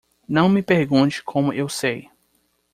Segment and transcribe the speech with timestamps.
[0.27, 2.09] Não me pergunte como eu sei.